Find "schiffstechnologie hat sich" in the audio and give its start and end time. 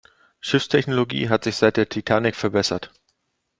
0.39-1.57